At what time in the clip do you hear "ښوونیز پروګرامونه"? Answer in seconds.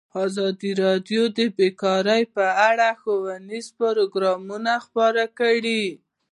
3.01-4.71